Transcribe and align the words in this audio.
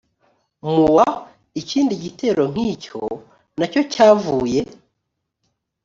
mu 0.69 0.83
wa 0.95 1.07
ikindi 1.61 1.93
gitero 2.03 2.43
nk 2.51 2.59
icyo 2.71 2.99
na 3.59 3.65
cyo 3.71 3.81
cyavuye 3.91 4.61